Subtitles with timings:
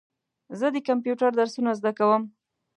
[0.59, 2.23] زه د کمپیوټر درسونه زده کوم.